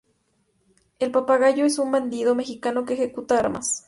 [0.97, 3.79] El Papagayo es un bandido mexicano que ejecuta armas.